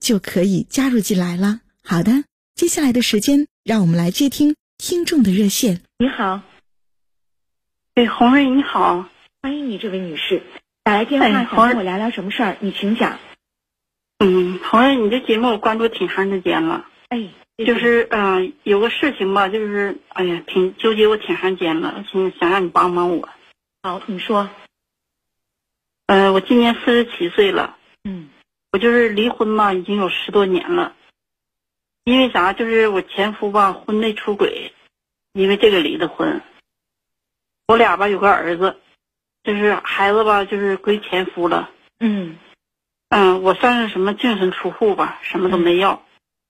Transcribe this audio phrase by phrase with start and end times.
[0.00, 1.60] 就可以加入进来了。
[1.84, 5.82] 好的，接下来的时间，让我们来接听听众的热线。
[5.98, 6.40] 你好，
[7.94, 9.08] 哎，红瑞你好，
[9.42, 10.42] 欢迎你，这位女士
[10.82, 12.56] 打来电话想跟我聊聊什么事儿？
[12.60, 13.18] 你请讲。
[14.18, 16.86] 嗯，红瑞，你这节目我关注挺长时间了。
[17.10, 17.30] 哎。
[17.60, 23.28] 就是嗯，有个事情吧，就是哎呀，挺纠结我挺长时间了，想想让你帮帮我。
[23.82, 24.48] 好，你说。
[26.06, 27.76] 嗯，我今年四十七岁了。
[28.04, 28.30] 嗯。
[28.72, 30.94] 我就是离婚嘛，已经有十多年了。
[32.04, 32.52] 因为啥？
[32.52, 34.72] 就是我前夫吧，婚内出轨，
[35.32, 36.40] 因为这个离的婚。
[37.66, 38.76] 我俩吧有个儿子，
[39.44, 41.70] 就是孩子吧，就是归前夫了。
[41.98, 42.38] 嗯。
[43.10, 46.04] 嗯，我算是什么净身出户吧，什么都没要。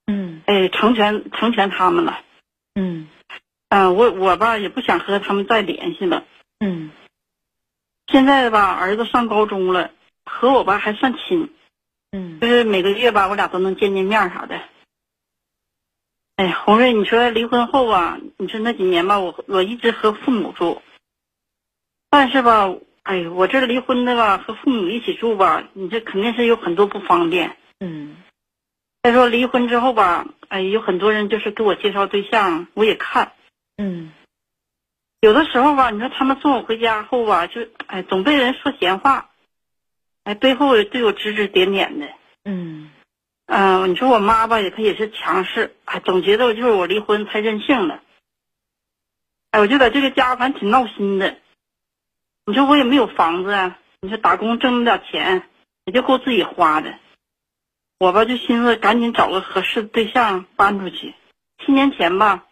[0.07, 2.21] 嗯，哎，成全成全他们了。
[2.75, 3.09] 嗯，
[3.71, 6.25] 嗯，我我吧也不想和他们再联系了。
[6.59, 6.91] 嗯，
[8.09, 9.91] 现在吧，儿子上高中了，
[10.27, 11.51] 和我吧还算亲。
[12.12, 14.61] 嗯，就是每个月吧，我俩都能见见面啥的。
[16.36, 20.83] 哎呀，红瑞，你说离婚后啊，你说那几年吧，我我一直和父母住。
[22.08, 27.57] 但是吧，哎，我这离婚的吧，和父母一起住吧，你这肯定是有很多不方便。
[27.79, 28.17] 嗯。
[29.02, 33.33] 再说离婚之后吧，哎，有很多人就是给我介绍对象，我也看，
[33.79, 34.12] 嗯，
[35.20, 39.30] 有的时候吧，你说他们送我回家后吧，就哎总被人说闲话，
[40.30, 42.07] 哎，背后也对我指指点点的，
[42.45, 42.89] 嗯，
[43.46, 48.01] 嗯，你说我妈吧，也她也是强势，哎，总觉得就是我离婚太任性了，
[49.51, 51.36] 哎，我就在这个家反正挺闹心的，
[52.46, 55.42] 你说我也没有房子，你说打工挣那点钱
[55.86, 56.95] 也就够自己花的。
[57.98, 61.12] 我吧就寻思赶紧找个合适的对象搬出去。
[61.58, 62.47] 七年前吧，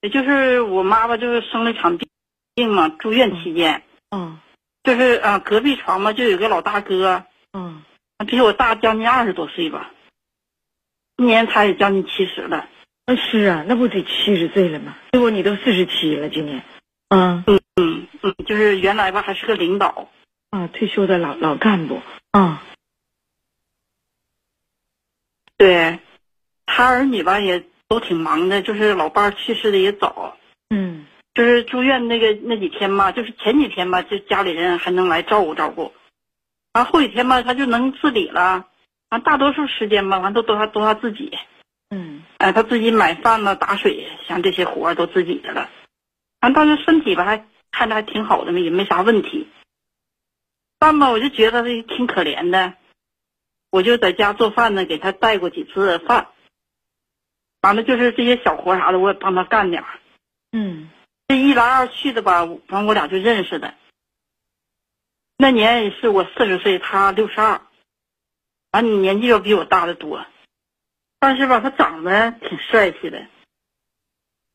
[0.00, 2.08] 也就是我妈吧就是生了一场病，
[2.54, 4.38] 病嘛住院期间，嗯，
[4.82, 7.82] 就是啊隔壁床嘛就有个老大哥，嗯，
[8.26, 9.90] 比我大将近二十多岁吧，
[11.16, 12.68] 今年他也将近七十了。
[13.06, 14.96] 那是啊，那不得七十岁了吗？
[15.12, 16.62] 结果你都四十七了，今年，
[17.08, 20.08] 嗯嗯嗯嗯，就是原来吧还是个领导，
[20.50, 22.62] 啊退休的老老干部，啊。
[25.56, 25.98] 对，
[26.64, 30.38] 他儿女吧也都挺忙的，就是老伴儿去世的也早，
[30.70, 31.04] 嗯，
[31.34, 35.92] 就是住院那个那几天吧，就是前几天吧，就家里人还能来照顾照顾，
[36.72, 38.66] 完后几天吧，他就能自理了，
[39.10, 41.38] 完大多数时间吧，完都都他都他自己，
[41.90, 45.70] 嗯，哎，他自己买饭了、打水，像这些活儿都自己的了，
[46.40, 49.48] 完但是身体吧还看着还挺好的嘛，也没啥问题，
[50.78, 52.74] 但吧我就觉得他挺可怜的。
[53.72, 56.26] 我就在家做饭呢，给他带过几次饭。
[57.60, 60.00] 完了就是这些小活啥的，我也帮他干点儿。
[60.50, 60.90] 嗯，
[61.30, 63.72] 这一来二去的吧，完我俩就认识的。
[65.36, 67.60] 那年是我四十岁，他六十二，
[68.72, 70.26] 完你年纪要比我大的多，
[71.20, 73.24] 但是吧，他长得挺帅气的。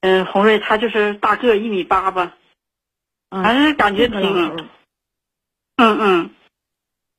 [0.01, 2.35] 嗯，红瑞他就是大个一米八吧，
[3.29, 4.67] 反正感觉挺，
[5.77, 6.29] 嗯嗯。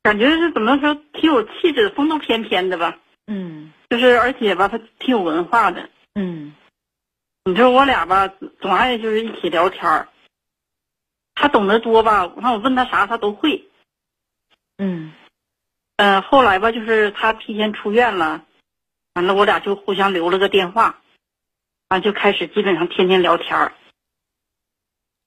[0.02, 2.98] 感觉是怎么说，挺有气质，风度翩翩的吧？
[3.26, 5.88] 嗯，就是而且吧，他挺有文化的。
[6.14, 6.54] 嗯，
[7.47, 8.27] 你说我俩吧，
[8.60, 10.09] 总爱就是一起聊天儿。
[11.37, 12.27] 他懂得多吧？
[12.27, 13.69] 完我问他啥，他都会。
[14.78, 15.13] 嗯，
[15.95, 18.45] 嗯，后来吧，就是他提前出院了，
[19.15, 20.98] 完了我俩就互相留了个电话，
[21.89, 23.75] 完就开始基本上天天聊天儿。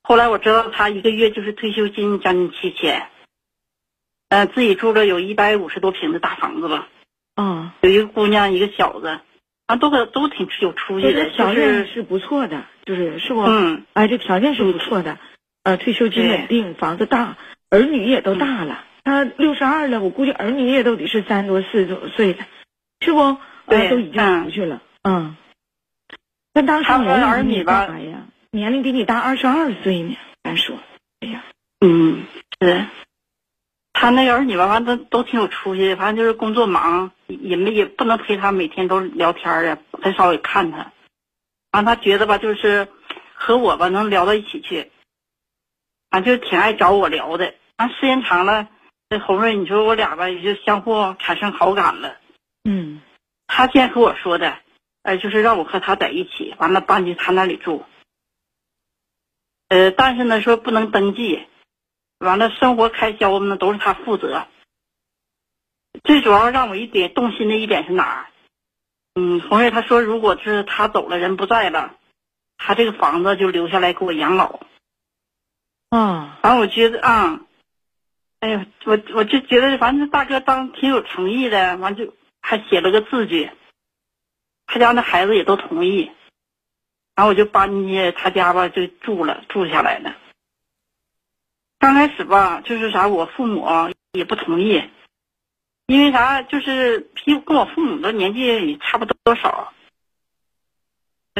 [0.03, 3.09] 后来我知道他一个月就是退休金将近七千。
[4.27, 6.89] 呃，自己住着有一百五十多平的大房子吧，
[7.35, 9.21] 嗯，有一个姑娘，一个小子，
[9.69, 13.41] 啊，都都挺有出息的，条件是不错的，就是是不？
[13.41, 15.19] 嗯，哎，这条件是不错的，
[15.61, 17.37] 呃，退休金稳定，房子大，
[17.69, 22.47] 儿女也都大了，他六十二了，我估计儿女也都得是三多四多岁了，
[22.99, 23.37] 是不？
[23.67, 24.81] 对都已经嗯出去了。
[25.03, 25.35] 嗯，
[26.51, 30.17] 那当时他们年龄儿女吧大呀，年龄比你大二十二岁呢。
[30.43, 30.75] 咱说，
[31.19, 31.43] 哎呀，
[31.79, 32.23] 嗯，
[32.59, 32.85] 是。
[33.93, 40.91] 他那个儿女吧，反正都挺有出息的，反正就是工作忙，也没也不能陪他每天都聊天儿啊，很少也看他。
[41.71, 42.87] 完，他觉得吧，就是
[43.33, 44.91] 和我吧能聊到一起去，
[46.09, 47.53] 反正就挺爱找我聊的。
[47.77, 48.67] 完，时间长了，
[49.09, 52.17] 这红瑞，你说我俩吧也就相互产生好感了。
[52.63, 53.01] 嗯
[53.47, 54.57] 他先和我说的，
[55.03, 57.85] 呃，就是让我和他在一起，完了搬去他那里住。
[59.69, 61.45] 呃，但是呢，说不能登记，
[62.17, 64.47] 完了生活开销呢都是他负责。
[66.03, 68.25] 最主要让我一点动心的一点是哪儿？
[69.15, 71.95] 嗯，红月他说，如果是他走了，人不在了，
[72.57, 74.59] 他这个房子就留下来给我养老。
[75.89, 77.41] 啊，完，我觉得啊，
[78.39, 83.49] 哎呀，我我就觉得，反正大哥当挺有诚意的，完就还写了个字据，
[84.67, 86.11] 他家那孩子也都同意，
[87.15, 90.15] 然后我就搬进去他家吧，就住了，住下来了。
[91.79, 94.83] 刚开始吧，就是啥，我父母啊也不同意，
[95.89, 99.73] 因为啥，就是比跟我父母的年纪也差不多多少，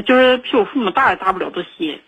[0.08, 2.02] 就是比我父母大也大不了多些。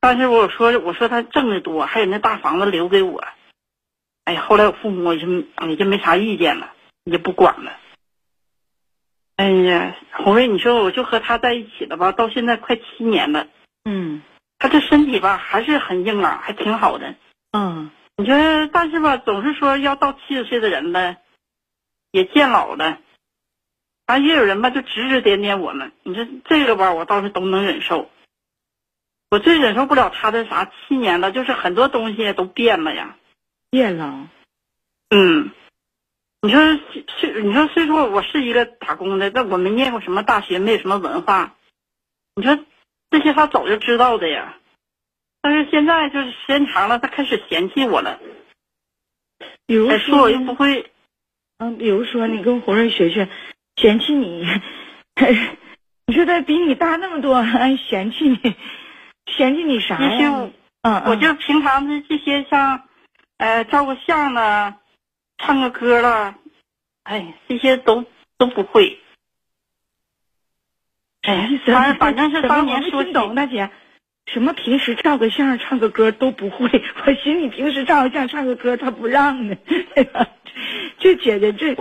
[0.00, 3.22] 但是我说我说他挣的多，还有那大房子留给我，
[4.24, 5.28] 哎呀，后来我父母也就
[5.68, 6.72] 也就没啥意见了，
[7.04, 7.70] 也不管了。
[9.36, 13.46] 哎呀，红瑞，你说我就和他在一起了吧，到现在快七年了，
[13.84, 14.22] 嗯
[14.58, 17.14] 他这身体吧还是很硬朗，还挺好的。
[17.52, 18.34] 嗯你说，
[18.72, 21.14] 但是吧，总是说要到七十岁的人了，
[22.10, 22.98] 也见老了，
[24.06, 25.92] 完也有人吧就指指点点我们。
[26.02, 28.10] 你说这个吧，我倒是都能忍受。
[29.30, 33.16] 我最忍受不了他的啥，七年了，就是很多东西都变了呀。
[33.70, 34.30] 变了，
[35.10, 35.50] 嗯，
[36.40, 36.60] 你说
[37.18, 41.56] 虽你说虽说我是一个打工的，但我没念过什么大学，没有什么文化，
[42.34, 42.58] 你说
[43.10, 44.56] 这些他早就知道的呀。
[45.42, 48.18] 但是现在就是时间长了，他开始嫌弃我了，
[49.66, 50.90] 比如哎，说我又不会，
[51.58, 53.28] 嗯，比如说你跟红瑞学学，
[53.76, 54.46] 嫌弃你，
[56.06, 58.54] 你说他比你大那么多，还嫌弃你，
[59.26, 60.50] 嫌弃你啥呀？
[60.82, 62.84] 嗯，我就平常的这些像，
[63.38, 64.76] 呃，照个相了，
[65.36, 66.36] 唱个歌了，
[67.02, 68.04] 哎，这些都
[68.36, 69.00] 都不会。
[71.22, 73.68] 哎反正反正是当年说懂，大姐，
[74.32, 76.68] 什么平时照个相、唱个歌都不会。
[77.06, 79.56] 我寻你平时照个相、唱个歌，他不让呢。
[80.98, 81.74] 这姐姐这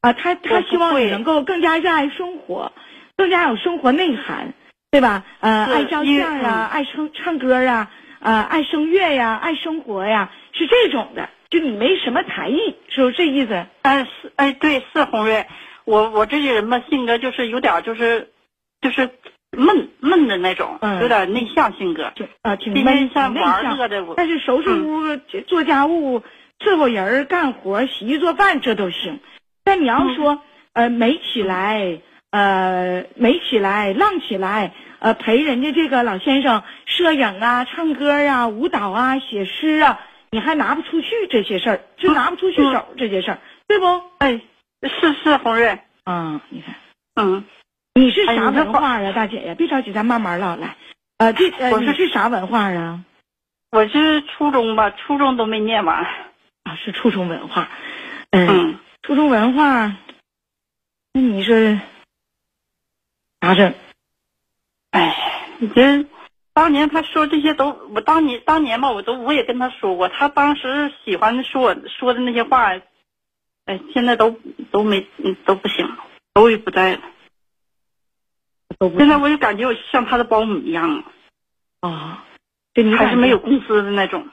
[0.00, 2.72] 啊，他他希望你能够更加热爱生活，
[3.16, 4.52] 更加有生活内涵，
[4.90, 5.24] 对吧？
[5.40, 7.90] 呃，爱照相啊，嗯爱唱唱歌啊，
[8.20, 11.30] 呃，爱声乐呀，爱生活呀，是这种的。
[11.50, 13.64] 就你没什么才艺，是不是这意思？
[13.82, 15.46] 哎是哎对是红瑞，
[15.84, 18.32] 我我这些人吧性格就是有点就是
[18.80, 19.08] 就是
[19.54, 22.12] 闷闷的那种，嗯有点内向性格。
[22.14, 23.32] 就啊，挺闷，像。
[23.34, 25.16] 玩乐的，我但是收拾屋、
[25.46, 26.22] 做家务、
[26.60, 29.20] 伺候人、干活、洗衣做饭，这都行。
[29.64, 30.40] 但你要说、
[30.72, 43.86] 呃美起来，呃美起来、浪起来，呃陪人家这个老先生摄影啊、唱歌啊、舞蹈啊、写诗啊，你还拿不出去这些事儿，就拿不出去手、这些事儿，对不？
[44.18, 44.40] 哎
[44.82, 46.74] 是是红瑞，嗯，你看
[47.16, 47.44] 嗯，
[47.96, 49.54] 你是啥文化啊，大姐呀？
[49.54, 50.76] 别着急，咱慢慢唠来。
[51.18, 53.04] 呃，这呃我是你是啥文化啊？
[53.70, 56.04] 我是初中吧，初中都没念完。
[56.64, 57.68] 啊，是初中文化，
[58.30, 59.94] 嗯，嗯，初中文化，
[61.12, 61.54] 那你说
[63.40, 63.72] 咋整？
[64.90, 65.16] 哎，
[65.58, 66.04] 你这
[66.52, 72.72] 当年他说这些都，我当年当年吧，我都我也跟他说过，他当时喜欢说我说的那些话，
[73.66, 74.36] 哎，现在都
[74.72, 75.96] 都没嗯都不行了，
[76.32, 77.00] 都已不在了。
[78.78, 81.04] 都不现在我就感觉我像他的保姆一样，
[81.80, 82.24] 啊，
[82.72, 84.28] 这你还是没有工资的那种。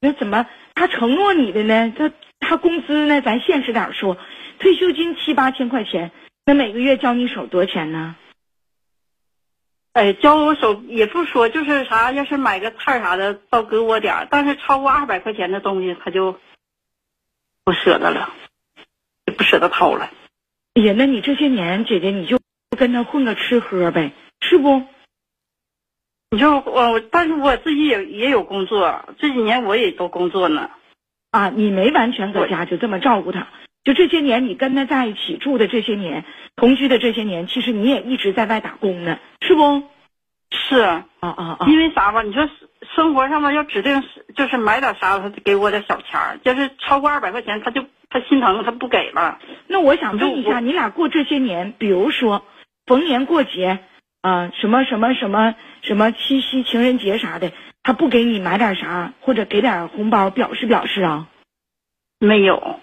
[0.00, 1.92] 那怎么他承诺你的呢？
[1.96, 2.10] 他
[2.40, 3.20] 他工资呢？
[3.20, 4.16] 咱现实点儿说，
[4.58, 6.10] 退休金七八千块钱，
[6.44, 8.16] 那每个月交你手多少钱呢？
[9.92, 16.40] 哎，交我手也不说，就是啥，要是买个菜啥的，倒给我点儿，但是超过二百块钱的东西，他就
[17.62, 18.32] 不舍得了，
[19.26, 20.10] 也不舍得掏了。
[20.74, 22.40] 哎呀，那你这些年姐姐你就
[22.82, 24.10] 跟他混个吃喝呗，
[24.40, 24.82] 是不？
[26.32, 30.68] 你说我，但是我自己也也有工作，这几年我也都工作呢。
[31.30, 33.46] 啊，你没完全搁家就这么照顾他，
[33.84, 36.24] 就这些年你跟他在一起住的这些年，
[36.56, 39.84] 同居的这些年，其实你也一直在外打工呢，是不？
[40.50, 41.66] 是，啊啊啊！
[41.68, 42.22] 因为啥吧？
[42.22, 42.50] 你说
[42.96, 44.02] 生活上吧要指定
[44.34, 49.38] 就是买点啥，他给我点小钱儿，就是超过二百块钱，他就他心疼，他不给了。
[49.68, 52.44] 那我想问一下，你俩过这些年，比如说
[52.86, 53.80] 逢年过节
[54.20, 61.28] 啊、什么什么什么什么七夕、情人节啥的，他不给你买点啥，或者给点红包表示表示啊？
[62.20, 62.78] 没有，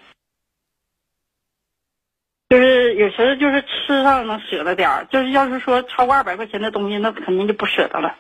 [2.50, 8.18] 就是有时候就是吃上能舍得点儿，就是要是说超过二百块钱的东西，那肯定就不舍得了。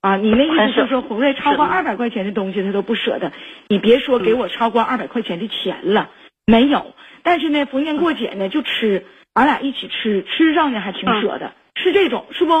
[0.00, 3.30] 啊，你那意思就是说，红瑞超过二百块钱的东西他都不舍得，
[3.68, 6.10] 你别说给我超过二百块钱的钱了，
[6.46, 6.94] 没有。
[7.22, 12.52] 但是呢，逢年过节呢就吃，俺俩一起吃，吃上呢还挺舍得，是这种是不？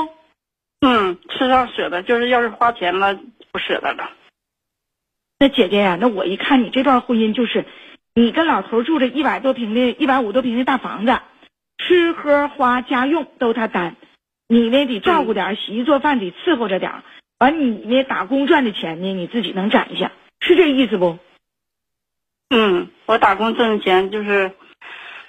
[0.80, 3.18] 嗯，吃上舍得，就是要是花钱了
[3.50, 4.10] 不舍得了。
[5.38, 7.64] 那姐姐呀、那我一看你这段婚姻就是，
[8.14, 11.20] 你跟老头住着一百多平的、一百五多平的大房子，
[11.78, 13.96] 吃喝花家用都他担，
[14.48, 17.02] 你呢得照顾点儿，洗衣做饭得伺候着点，
[17.38, 21.18] 完你呢打工赚的钱呢你自己能攒下，是这意思不？
[22.50, 24.52] 嗯，我打工挣的钱就是，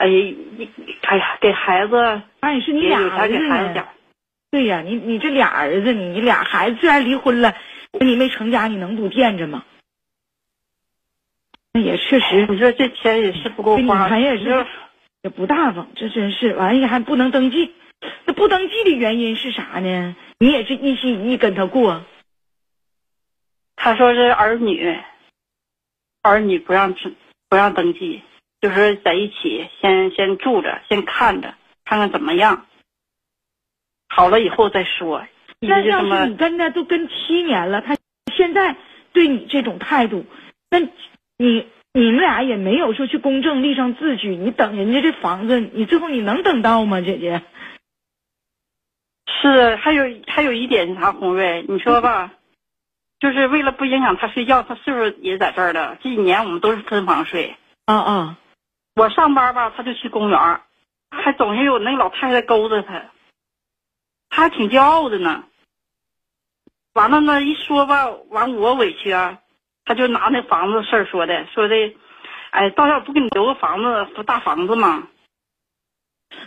[0.03, 0.15] 哎呀，
[0.57, 0.69] 一
[1.03, 1.95] 哎呀，给孩子
[2.41, 3.83] 哎，是你俩也有钱儿子呢给孩子。
[4.51, 7.55] 对呀，你你这俩儿子，你你俩孩子虽然离婚了，
[8.01, 9.63] 你没成家，你能不惦着吗？
[11.72, 14.65] 那也确实你说这钱也是不够花，看也是
[15.22, 17.74] 也不大方，这真是完了还不能登记。
[18.25, 20.17] 那不登记的原因是啥呢？
[20.38, 22.03] 你也是一心一意跟他过，
[23.77, 25.00] 他说是儿女，
[26.22, 27.15] 儿女不让登
[27.48, 28.22] 不让登记，
[28.63, 31.53] 就是在一起先先住着，先看着，
[31.84, 32.65] 看看怎么样。
[34.08, 35.27] 好了以后再说。
[35.60, 37.98] 一那要是你跟他都跟七年了，他
[38.34, 38.77] 现在
[39.12, 40.25] 对你这种态度，
[40.70, 47.41] 那你你们俩也没有说去公证立上字据，你等人家这房子，你最后你能等到吗，姐姐？
[49.41, 52.32] 是，还有还有一点是啥，红瑞，你说吧，
[53.20, 55.98] 就是为了不影响他睡觉，他岁数也在这儿了。
[56.01, 58.38] 这几年我们都是分房睡，啊啊，
[58.95, 60.62] 我上班吧，他就去公园，
[61.09, 63.05] 还总是有那老太太勾着他，
[64.29, 65.45] 他还挺骄傲的呢。
[66.93, 69.39] 完了呢，一说吧，完我委屈啊，
[69.85, 71.75] 他就拿那房子事儿说的，说的，
[72.51, 75.07] 哎，到时候不给你留个房子，不大房子吗？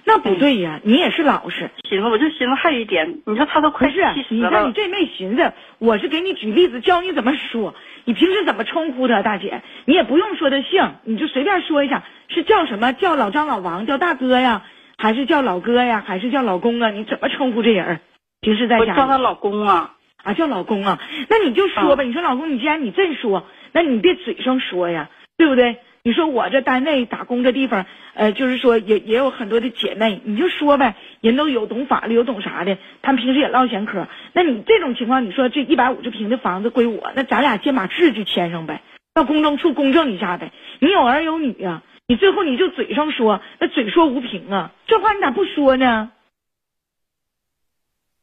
[0.05, 1.71] 那不对呀，你也是老实。
[1.89, 7.75] 寻思，我就寻思还有一点，你说他都快不是啊七十了你看你，这没寻思，我是给你举例子，教你怎么说。
[8.05, 9.63] 你平时怎么称呼他，大姐？
[9.85, 12.93] 你也不用说他姓，你就随便说一下，是叫什么？
[12.93, 14.63] 叫老张、老王，叫大哥呀，
[14.97, 16.91] 还是叫老哥呀，还是叫老公啊？
[16.91, 18.01] 你怎么称呼这人？
[18.41, 19.93] 平时在家我叫他老公啊。
[20.23, 21.01] 啊，叫老公啊？
[21.29, 25.79] 那你就说吧，你说老公，你既然你这么说，那你别嘴上说呀，对不对？
[26.07, 27.85] 你说我这单位打工这地方，
[28.15, 34.07] 呃，就是说也也有很多的姐妹，你就说呗，人都有懂法律，有懂啥的，他们平时也唠闲嗑。
[34.33, 38.83] 那你这种情况，你说这一百五十平的房子归我，那咱俩先把字据签上呗，
[39.15, 40.53] 到公证处公证一下呗。
[40.79, 46.13] 你有儿有女啊，你最后你就嘴上说，那嘴说无凭啊，这话你咋不说呢？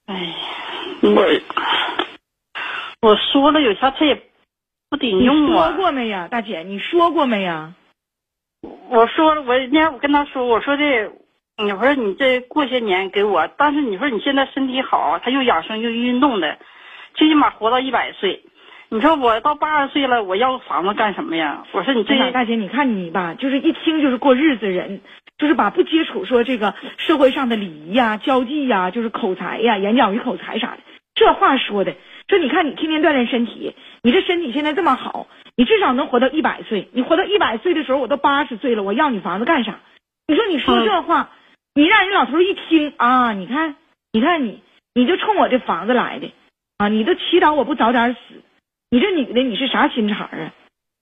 [0.05, 0.33] 哎呀，
[1.01, 1.41] 我
[3.01, 4.21] 我说了有啥他也
[4.93, 5.73] 不顶你说。
[5.73, 6.61] 过没呀，大姐？
[6.61, 7.73] 你说过没呀？
[8.89, 11.09] 我说了，我那天我跟他说，我说这，
[11.57, 16.59] 你说你这过些年给我，但是你说你现在身体好，他又养生又运动的，
[17.15, 18.43] 最起码活到一百岁。
[18.89, 21.65] 你说我到八十岁了，我要个房子干什么呀？
[21.71, 25.01] 我说你这大姐，你看你吧，就是一听就是过日子人，
[25.39, 30.77] 就是把不接触说这个社会上的礼仪呀、交际呀、就是口才呀、演讲与口才啥的，
[31.15, 31.95] 这话说的，
[32.33, 36.89] 说你看你天天锻炼身体，你这身体现在这么好，你至少能活到一百岁。
[36.93, 39.79] 你活到一百岁的时候，我都八十岁了，我要你房子干啥？
[40.27, 41.29] 你说你说这话，
[41.75, 43.75] 你让人老头一听啊，你看，
[44.11, 44.63] 你看你，
[44.95, 46.31] 你就冲我这房子来的
[46.77, 48.19] 啊，你都祈祷我不早点死。
[48.89, 50.53] 你这女的你是啥心肠啊？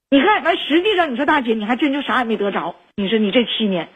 [0.10, 2.76] 你看完，实际上你说大姐，你还真就啥也没得着。
[2.98, 3.88] 你说你这七年，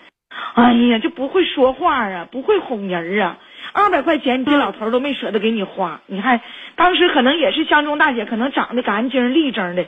[0.54, 3.40] 哎呀，这不会说话啊，不会哄人啊。
[3.76, 6.00] 二百块钱，你这老头都没舍得给你花。
[6.08, 6.40] 你看
[6.78, 9.86] 当时可能也是相中大姐，可能长得干净立正的，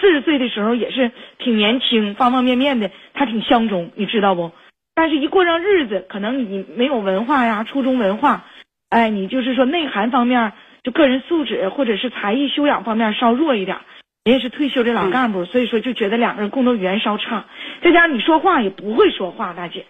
[0.00, 4.50] 四十岁的时候也是挺年轻，方方面面的，她挺相中，你知道不？
[4.96, 8.44] 但是一过上日子，可能你没有文化呀，初中文化，
[8.88, 10.52] 哎，你就是说内涵方面，
[10.82, 13.78] 就个人素质或者是才艺修养方面稍弱一点。
[14.24, 17.44] 人家是退休的老干部，所以说就觉得两个人共同语言稍差，
[17.84, 19.86] 再加上你说话也不会说话，大姐，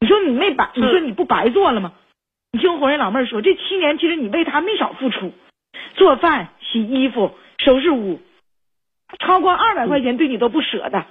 [0.00, 1.92] 你说你没白，你说你不白做了吗？
[2.52, 5.32] 你听红人老妹儿说，这七年其实你为他没少付出，
[5.94, 8.20] 做饭、洗衣服、收拾屋，
[9.18, 11.06] 超过二百块钱对你都不舍得，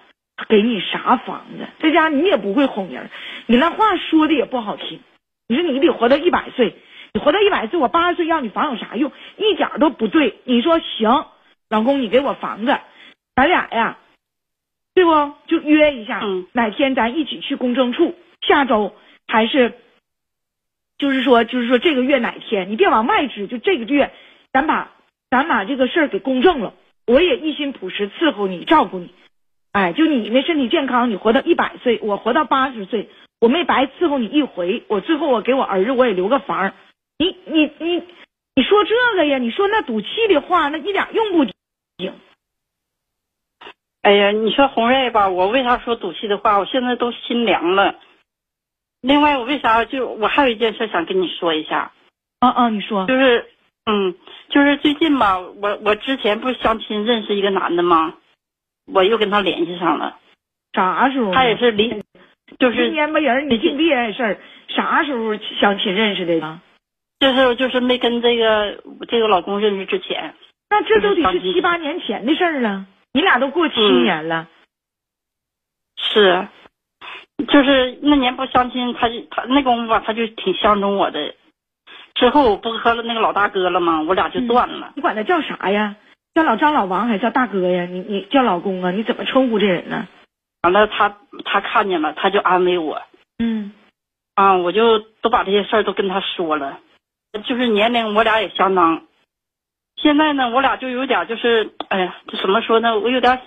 [0.48, 1.68] 给你啥房子？
[1.80, 3.10] 再加上你也不会哄人，
[3.48, 5.00] 你那话说的也不好听。
[5.48, 6.76] 你说你得活到一百岁，
[7.12, 9.12] 你活到一百岁，我八十岁要你房有啥用？
[9.38, 10.36] 一点都不对。
[10.44, 11.26] 你说行，
[11.70, 12.80] 老公，你给我房子，
[13.36, 13.98] 咱俩呀，
[14.94, 15.34] 对不？
[15.48, 18.16] 就约一下，嗯哪天咱一起去公证处？
[18.42, 18.94] 下周
[19.28, 19.74] 还是，
[21.02, 22.70] 就是说，就是说这个月哪天？
[22.70, 24.12] 你别往外支，就这个月，
[24.54, 24.92] 咱把
[25.32, 26.76] 咱把这个事儿给公证了。
[27.08, 29.12] 我也一心朴实伺候你，照顾你。
[29.72, 34.84] 哎，就你那身体健康，你活到一百岁，我活到八十岁，我没白伺候你一回。
[34.90, 36.72] 我最后我给我儿子我也留个房。
[37.18, 38.04] 你你你
[38.54, 39.40] 你说这个呀？
[39.40, 42.14] 你说那赌气的话，那一点用不顶。
[44.04, 46.60] 哎呀，你说红瑞吧，我为啥说赌气的话？
[46.60, 47.96] 我现在都心凉了。
[49.02, 51.92] 另外，我为啥就我还有一件事想跟你说一下，
[52.40, 53.50] 啊啊，你说就是
[53.86, 54.16] 嗯，
[54.50, 58.16] 就是最近吧，我我之前不是相亲认识一个男的吗？
[58.92, 60.18] 我又跟他联系上了，
[60.74, 61.34] 啥时候？
[61.34, 62.04] 他也是离，
[62.60, 64.38] 就是今年吧人，你净别人事儿。
[64.68, 66.62] 啥时候相亲认识的呀？
[67.20, 70.34] 就是就是没跟这个这个老公认识之前，
[70.70, 72.86] 那这都得是七八年前的事儿了。
[73.14, 74.48] 你俩都过七嗯年了，
[75.98, 76.48] 是，
[77.48, 81.36] 就是那年不相亲，他就他那功夫吧，他就挺相中我的。
[82.16, 84.02] 之后我不和那个老大哥了吗？
[84.02, 84.92] 我俩就断了。
[84.96, 85.96] 你管他叫啥呀？
[86.34, 87.86] 叫老张、老王还是叫大哥呀？
[87.86, 88.92] 你你叫老公啊？
[88.92, 90.08] 你怎么称呼这人呢？
[90.64, 93.02] 完了，他他看见了，他就安慰我
[93.40, 93.74] 嗯
[94.36, 96.80] 啊，我就都把这些事儿都跟他说了。
[97.46, 99.04] 就是年龄我俩也相当，
[99.96, 103.00] 现在呢，我俩就有点就是，哎呀，这怎么说呢？
[103.00, 103.40] 我有点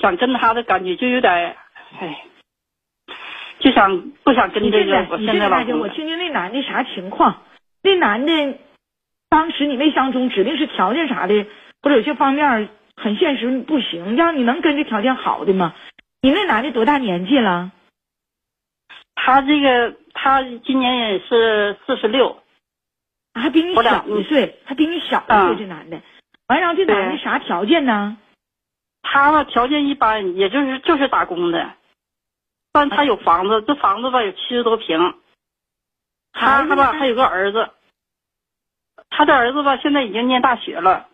[0.00, 1.56] 想跟他的感觉，就有点，
[1.98, 2.24] 哎，
[3.60, 5.88] 就想不想跟你这这个我你现在老这个大姐，我。
[5.90, 7.42] 听听那男的啥情况？
[7.82, 8.58] 那男的
[9.28, 11.46] 当时你没相中，指定是条件啥的，
[11.82, 15.74] 或者有些方面很现实不行，要你能跟这条件好的吗？
[16.22, 17.70] 你那男的多大年纪了？
[19.14, 22.42] 他这个他今年也是四十六，
[23.34, 26.00] 还比你小一岁，还比你小一岁，嗯这男的。
[26.48, 28.16] 完，然后这男的啥条件呢？
[29.02, 31.72] 他吧条件一般，也就是就是打工的，
[32.72, 35.14] 但他有房子，这房子吧有七十多平，
[36.32, 37.70] 他他吧还有个儿子，
[39.10, 41.08] 他的儿子吧现在已经念大学了。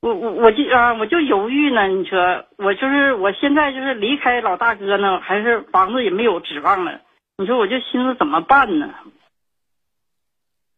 [0.00, 7.00] 我我我就啊我就犹豫呢，你说我就是我现在就是离开老大哥呢，还是房子也没有指望了，
[7.38, 8.94] 你说我就寻思怎么办呢？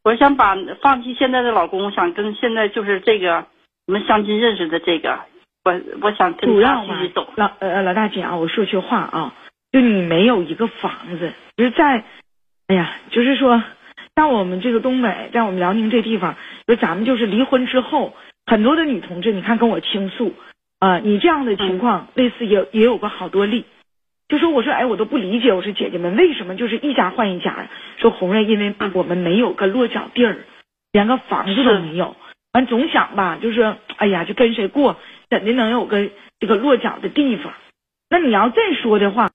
[0.04, 3.46] 我想把放弃现在的老公，想跟现在就是这个
[3.86, 5.18] 我们相亲认识的这个，
[5.68, 9.34] 我我想主要嘛继续走。，老呃老大姐啊，我说句话啊，
[9.70, 12.04] 就你没有一个房子，就是在，
[12.68, 13.62] 哎呀，就是说，
[14.16, 18.14] 像我们这个东北，在我们辽宁这地方，就咱们就是离婚之后，
[18.46, 20.32] 很多的女同志，你看跟我倾诉，
[20.78, 23.66] 啊、你这样的情况，类似也也有过好多例。
[24.28, 27.68] 就说我说哎，我都不理解，我说姐姐们为什么就是一家换一家？
[27.98, 30.38] 说红瑞，因为我们没有个落脚地儿，
[30.92, 32.16] 连个房子都没有。
[32.54, 34.96] 完总想吧，就是哎呀，就跟谁过，
[35.30, 36.10] 怎的能有个
[36.40, 37.52] 这个落脚的地方？
[38.10, 39.30] 那你要再说的话，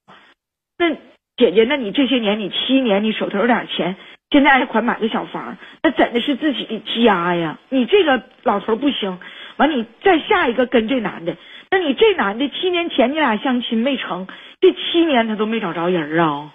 [0.77, 0.89] 那
[1.37, 3.95] 姐姐，那你这些年你七年，你手头有点钱，
[4.31, 7.59] 现在还款买个小房，那怎的是自己的家呀？
[7.69, 9.19] 你这个老头不行，
[9.57, 11.37] 完你再下一个跟这男的，
[11.69, 14.27] 那你这男的七年前你俩相亲没成，
[14.59, 16.53] 这七年他都没找着人啊？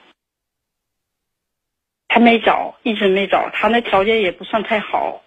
[2.08, 5.22] 还没找，一直没找，他那条件也不算太好。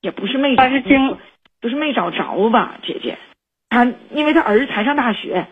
[0.00, 1.18] 也不是没找，但是经
[1.60, 3.18] 不是没找着吧，姐姐，
[3.68, 5.46] 他因为他儿子才上大学，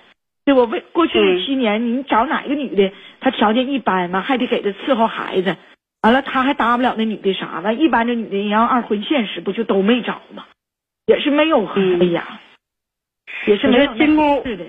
[0.45, 5.57] 对我为过去这嗯七年，你找哪个女的，她条件一般嘛，还得给他伺候孩子，
[6.03, 10.47] 完了他还搭不了那女的啥完一般这女的人要二婚现实，不就都没找吗？
[11.07, 12.41] 也是没有，嗯哎呀，
[13.47, 14.65] 也是没有经过是的，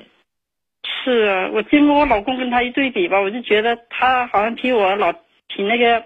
[0.84, 6.04] 是啊，我经过我老公跟他一对比吧，我就觉得他好像比我老比那个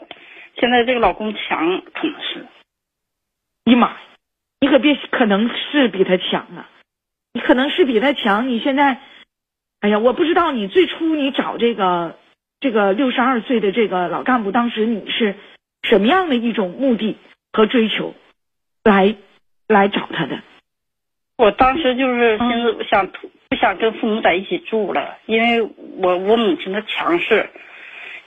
[0.60, 2.46] 现在这个老公强，可能是。
[3.66, 3.98] 哎呀妈呀，
[4.62, 6.70] 你可别可能是比他强啊，
[7.34, 9.00] 你可能是比他强，你现在，
[9.80, 12.16] 哎呀，我不知道你最初你找这个
[12.60, 15.34] 这个六十二岁的这个老干部，当时你是
[15.82, 17.18] 什么样的一种目的
[17.52, 18.14] 和追求
[18.84, 19.16] 来
[19.68, 20.40] 来找他的？
[21.38, 23.08] 我当时就是寻思，我想
[23.50, 25.64] 不想跟父母在一起住了，因为
[25.98, 27.50] 我我母亲的强势，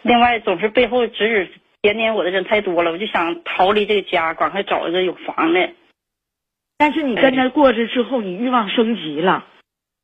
[0.02, 1.48] 另外总是背后指指
[1.80, 5.70] 点点我的人太多了，我就想逃离这个家，赶快找一个有房的。
[6.76, 9.44] 但是你跟他过着之后，你欲望升级了，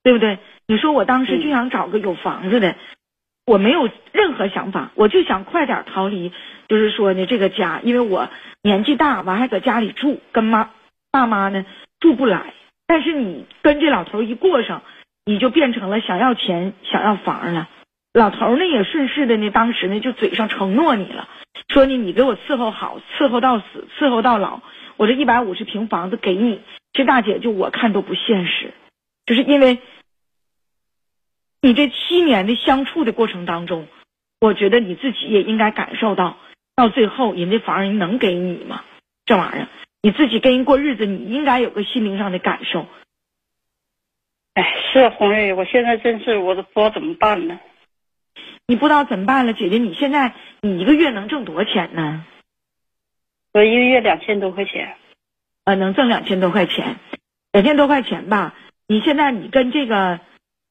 [0.03, 0.39] 对不对？
[0.67, 2.77] 你说我当时就想找个有房子的，
[3.45, 6.33] 我没有任何想法，我就想快点逃离，
[6.69, 8.29] 就是说呢这个家，因为我
[8.63, 10.71] 年纪大，完还搁家里住，跟妈
[11.11, 11.67] 爸妈呢
[11.99, 12.55] 住不来。
[12.87, 14.83] 但是你跟这老头一过上，
[15.25, 17.69] 你就变成了想要钱、想要房了。
[18.13, 21.29] 老头呢也顺势的呢，当时呢就嘴上承诺你了，
[21.69, 24.61] 说呢你给我伺候好，伺候到死，伺候到老，
[25.01, 26.61] 我这一百五十平房子给你。
[26.93, 28.75] 这大姐就我看都不现实，
[29.25, 29.79] 就是因为
[31.63, 33.89] 你这七年的相处的过程当中，
[34.43, 36.37] 我觉得你自己也应该感受到，
[36.77, 38.85] 到最后人家房人能给你吗？
[39.25, 39.69] 这玩意儿，
[40.03, 42.87] 你自己跟人过日子，你应该有个心灵上的感受。
[44.53, 47.59] 哎，是红瑞，我现在真是我都不知道怎么办呢。
[48.67, 52.27] 你不知道怎么办了，姐姐，你现在你一个月能挣多少钱呢？
[53.53, 54.97] 我一个月两千多块钱。
[55.65, 56.97] 呃，能挣两千多块钱，
[57.53, 58.55] 两千多块钱吧。
[58.89, 60.19] 你现在你跟这个，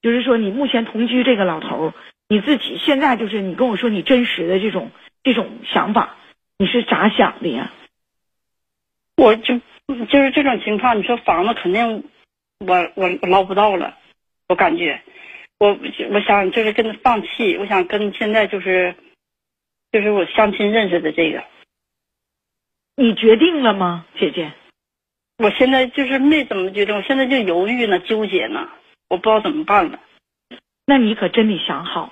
[0.02, 1.94] 就是说你目前同居这个老头，
[2.28, 4.90] 你自己现在就是你跟我说你真实的这种
[5.24, 6.18] 这种想法，
[6.58, 7.72] 你是咋想的呀？
[9.16, 12.04] 我就就是这种情况，你说房子肯定
[12.58, 13.96] 我我我捞不到了，
[14.48, 15.02] 我感觉
[15.60, 15.78] 我
[16.12, 18.96] 我想就是跟他放弃，我想跟现在就是
[19.92, 21.44] 就是我相亲认识的这个，
[23.02, 24.52] 你决定了吗，姐姐？
[25.38, 28.68] 我现在就是没怎么决定，我现在就犹豫呢，纠结呢，
[29.08, 30.02] 我不知道怎么办了。
[30.86, 32.12] 那你可真得想好。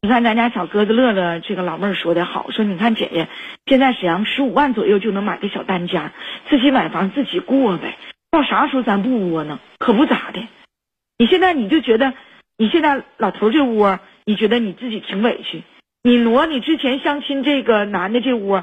[0.00, 3.26] 你看咱家小哥子乐乐这个老妹儿说的好，说你看姐姐
[3.66, 6.12] 现在沈阳十五万左右就能买个小单间，
[6.48, 7.98] 自己买房自己过呗。
[8.30, 9.58] 到啥时候咱不窝呢？
[9.80, 10.46] 可不咋的。
[11.18, 12.14] 你现在你就觉得
[12.56, 15.64] 你现在老头这窝，你觉得你自己挺委屈。
[16.04, 18.62] 你挪你之前相亲这个男的这窝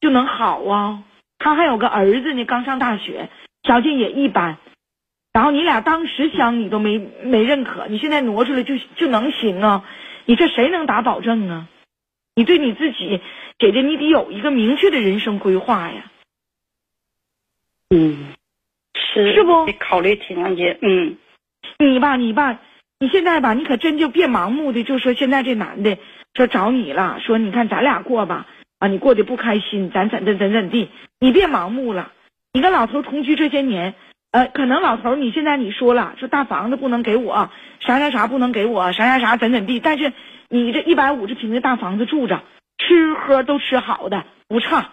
[0.00, 1.02] 就能好啊？
[1.40, 3.28] 他还有个儿子呢，刚上大学。
[3.62, 4.56] 条件也一般，
[5.34, 9.84] 然后你俩当时相你都没没认可，你现在挪出来就就能行啊？
[10.24, 11.68] 你这谁能打保证啊？
[12.34, 13.20] 你对你自己，
[13.58, 16.10] 姐姐你得有一个明确的人生规划呀。
[17.90, 18.32] 嗯，
[18.94, 19.66] 是是不？
[19.66, 20.78] 得考虑挺长些。
[20.80, 21.18] 嗯，
[21.78, 22.60] 你吧，你吧，
[22.98, 25.98] 你现在吧，你可真就别盲目的就说现在这男的
[26.32, 28.46] 说找你了，说你看咱俩过吧，
[28.80, 30.88] 啊，你过得不开心，咱怎怎怎怎地，
[31.20, 32.10] 你别盲目了。
[32.52, 33.94] 你跟老头同居这些年，
[34.32, 39.78] 呃，可能老头你现在你说了，说大房子不能给我，啥啥啥不能给我，啥啥啥怎怎地。
[39.78, 40.12] 但是
[40.48, 42.42] 你这一百五十平的大房子住着，
[42.78, 44.88] 吃喝都吃好的，不差。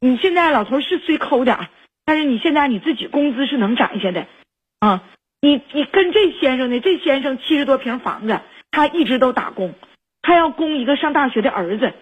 [0.00, 1.68] 你现在老头是虽抠点
[2.04, 4.26] 但是你现在你自己工资是能攒下的，
[4.78, 5.02] 啊，
[5.40, 9.74] 你你跟这先生呢，这先生七十多平房子，他一直都打工，
[10.22, 11.94] 他要供一个上大学的儿子，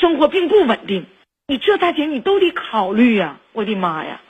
[0.00, 1.06] 生活并不稳定。
[1.46, 3.38] 你这大姐你都得考虑呀！
[3.52, 4.20] 我的妈呀！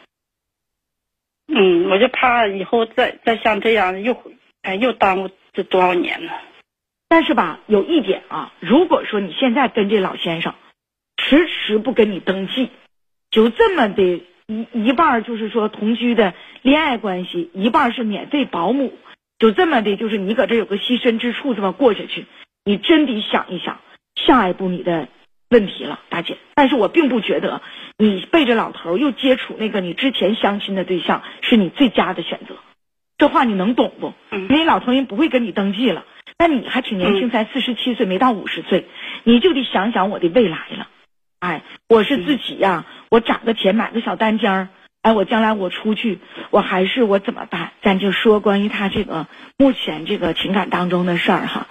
[1.47, 4.17] 嗯，我就怕以后再再像这样又
[4.63, 6.33] 哎又耽误这多少年呢？
[7.09, 10.55] 但是吧，有一点啊，如果说你现在跟这老先生
[11.17, 12.71] 迟迟不跟你登记，
[13.31, 18.95] 就这么的一一半就是说同居的恋爱关系，一半是免费保姆，
[19.39, 22.25] 就这么的，就是你搁这有个栖身之处，这么过下去，
[22.65, 23.81] 你真得想一想
[24.15, 25.09] 下一步你的。
[25.51, 27.61] 问题了，大姐，但是我并不觉得
[27.99, 32.55] 你背着老头又接触那个你之前相亲的对象是你最佳的选择，
[33.19, 34.15] 这话你能懂不？
[34.31, 36.05] 因为老头人不会跟你登记了，
[36.39, 38.87] 那你还挺年轻，才四十七岁，没到五十岁，
[39.25, 40.89] 你就得想想我的未来了。
[41.41, 44.69] 哎，我是自己呀，我攒个钱买个小单间儿。
[45.03, 46.19] 哎，我将来我出去，
[46.51, 47.73] 我还是我怎么办？
[47.83, 51.69] 咱就说关于他这个目前这个情感当中的事儿哈。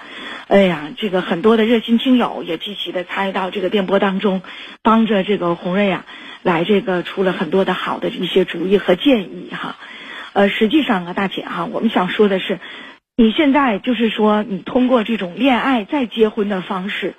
[0.47, 4.41] 哎呀，这个很多的热心听友也积极的参与到这个电波当中，
[4.81, 6.05] 帮着这个红瑞啊
[6.41, 9.75] 来这个出了很多的好的一些主意和建议哈。
[10.33, 12.59] 呃，实际上啊，大姐哈，我们想说的是，
[13.15, 17.13] 你现在就是说你通过这种恋爱再结婚的方式，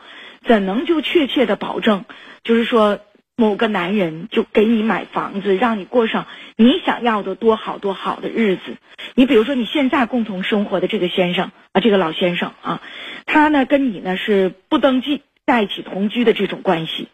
[0.45, 2.05] 怎能就确切的保证，
[2.43, 2.99] 就是说。
[3.41, 6.27] 某个男人就给你买房子，让你过上
[6.57, 8.77] 你想要的多好多好的日子。
[9.15, 12.83] 你比如说你现在共同生活的这个先生啊，这个老先生啊，
[13.25, 17.09] 他呢跟你呢是不登记在一起同居的这种关系。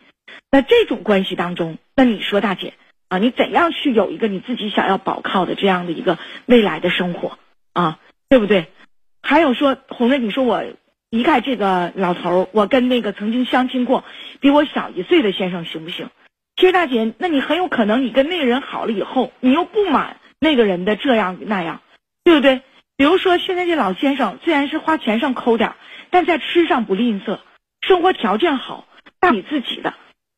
[0.51, 2.75] 那这种关系当中，那你说大姐
[3.07, 7.39] 啊，你怎样去有一个你自己想要保靠的这样的一个未来的生活
[7.73, 8.67] 啊，对不对？
[9.23, 10.65] 还有说红瑞，你说我
[11.11, 14.05] 离开这个老头，我跟那个曾经相亲过
[14.41, 16.09] 比我小一岁的先生行不行？
[16.57, 21.83] 其实大姐，那你很有可能你跟那个人好了以后，你又不满那个人的这样那样，
[22.25, 22.63] 对不对？
[22.97, 25.75] 比如说现在这老先生虽然是花钱上抠点，
[26.11, 27.41] 但在吃上不吝啬，
[27.83, 28.89] 生活条件好，
[29.21, 29.93] 大你自己的。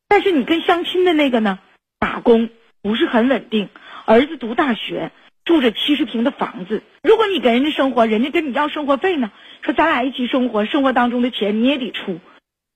[0.09, 1.59] 但是你跟相亲的那个呢，
[1.99, 2.49] 打工
[2.81, 3.69] 不是很稳定，
[4.05, 5.11] 儿子读大学，
[5.49, 6.83] 住着七十平的房子。
[7.01, 9.31] 如果你跟人家生活，人家跟你要生活费呢，
[9.63, 12.19] 说咱俩一起生活，生活当中的钱你也得出，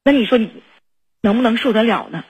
[0.04, 0.50] 那你说你
[1.22, 2.24] 能不能受得了呢？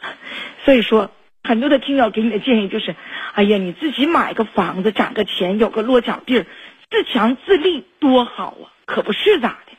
[0.65, 1.11] 所以说，
[1.45, 2.93] 很多的听友给你的建议就是，
[3.35, 6.45] 哎呀，你自己买个房子，攒个钱，有个落脚地儿，
[6.91, 9.71] 自强自立多好啊，可不是咋的。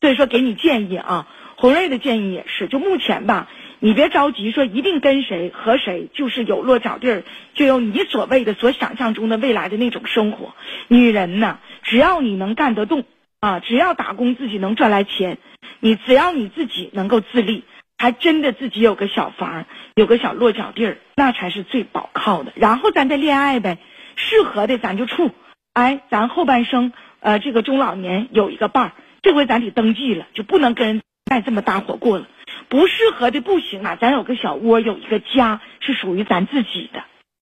[0.00, 10.54] 所以说，给你建议啊，红瑞的建议也是，就目前吧，你别着急说一定跟谁和谁就是有落脚地儿，就有你所谓的所想象中的未来的那种生活。
[10.88, 13.04] 女人呢，只要你能干得动
[13.40, 15.38] 啊，只要打工自己能赚来钱，
[15.80, 17.64] 你只要你自己能够自立，
[17.98, 22.52] 还真的自己有个小房，有个小落脚地儿，那才是最保靠的。
[22.56, 23.78] 然后咱再恋爱呗，
[24.16, 25.32] 适合的咱就处。
[25.74, 32.26] 哎，咱后半生呃这个中老年有一个伴儿，这回咱得登记了，就不能跟人再这么搭伙过了。
[32.68, 37.04] 不适合的不行啊，咱有个小窝，有一个家是属于咱自己的。